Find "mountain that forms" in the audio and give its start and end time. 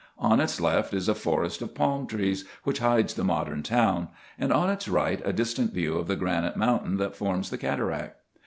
6.57-7.51